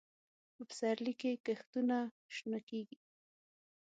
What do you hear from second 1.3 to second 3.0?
کښتونه شنه کېږي.